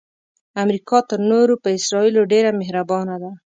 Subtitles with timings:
[0.63, 3.31] امریکا تر نورو په اسراییلو ډیره مهربانه ده.